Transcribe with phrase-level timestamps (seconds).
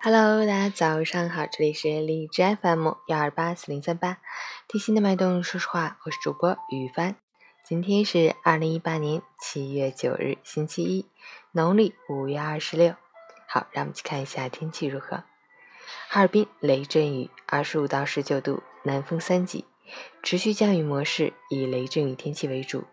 [0.00, 4.18] Hello，大家早上好，这里是荔枝 FM 幺二八四零三八，
[4.68, 7.16] 贴心的脉动，说实话，我是主播雨帆。
[7.64, 11.06] 今天是二零一八年七月九日，星期一，
[11.50, 12.94] 农历五月二十六。
[13.48, 15.24] 好，让我们去看一下天气如何。
[16.08, 19.64] 哈尔滨雷阵雨，二十五到十九度，南风三级，
[20.22, 22.84] 持续降雨模式，以雷阵雨天气为主。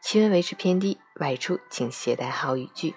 [0.00, 2.94] 气温维持偏低，外出请携带好雨具，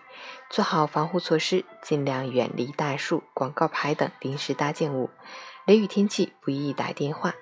[0.50, 5.10] 做好防护措施，尽量远离大树、广告牌等临时搭建物。
[5.66, 7.36] 雷雨天气不宜打电话。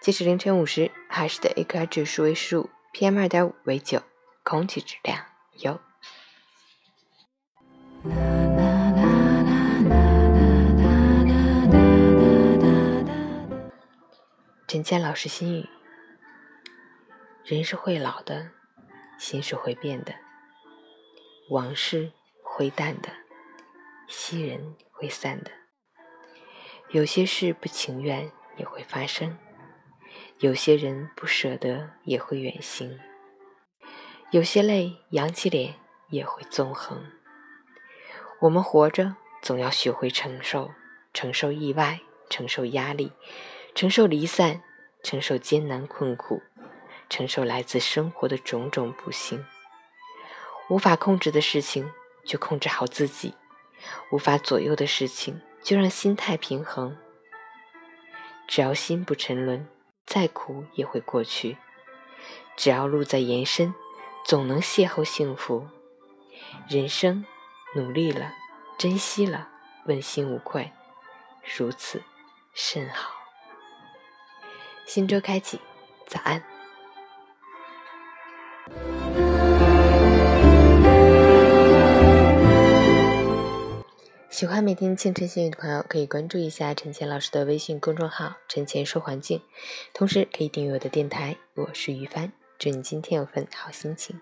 [0.00, 4.02] 截止凌晨五时，哈市的 AQI 指数为十五，PM 二点五为九，
[4.42, 5.24] 空气质量
[5.60, 5.80] 优。
[14.66, 15.68] 陈谦老师心语：
[17.44, 18.50] 人是会老的。
[19.16, 20.12] 心是会变的，
[21.50, 22.12] 往事
[22.42, 23.10] 会淡的，
[24.08, 25.50] 昔人会散的。
[26.90, 29.38] 有些事不情愿也会发生，
[30.40, 32.98] 有些人不舍得也会远行，
[34.30, 35.74] 有些泪扬起脸
[36.08, 37.04] 也会纵横。
[38.40, 40.70] 我们活着，总要学会承受，
[41.12, 43.12] 承受意外，承受压力，
[43.74, 44.62] 承受离散，
[45.02, 46.42] 承受艰难困苦。
[47.10, 49.44] 承受来自生活的种种不幸，
[50.74, 51.88] 无法控制的事情
[52.24, 53.36] 就控制好自己，
[54.10, 56.98] 无法左右的事情就让心态平衡。
[58.48, 59.68] 只要心不沉沦，
[60.04, 61.56] 再苦也会过去；
[62.56, 63.72] 只要路在延伸，
[64.24, 65.68] 总能邂逅幸福。
[66.68, 67.24] 人生，
[67.76, 68.34] 努力了，
[68.76, 69.50] 珍惜了，
[69.84, 70.72] 问心无愧，
[71.56, 72.02] 如此
[72.52, 73.12] 甚好。
[74.84, 75.60] 新周开启，
[76.08, 76.42] 早安。
[84.34, 89.40] 喜欢每天清晨心语的朋友，可以关注一下陈倩老师的微信公众号“陈倩说环境”，
[89.94, 91.36] 同时可以订阅我的电台。
[91.54, 94.20] 我是于帆，祝你今天有份好心情。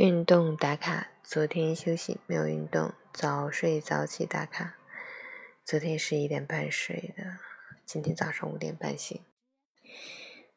[0.00, 4.78] 运动打卡，昨天休息没有运动，早睡早起打卡。
[5.62, 7.38] 昨天十一点半睡的，
[7.84, 9.22] 今天早上五点半醒。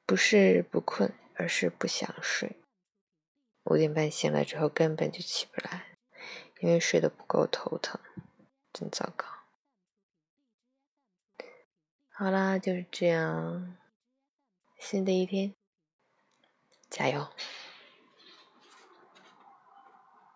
[0.06, 2.56] 不是不困，而是不想睡。
[3.66, 5.98] 五点半醒了之后根本就起不来，
[6.62, 8.00] 因为睡得不够头疼，
[8.72, 9.28] 真糟糕。
[12.08, 13.76] 好啦，就是这样，
[14.80, 15.54] 新的一天，
[16.90, 17.28] 加油！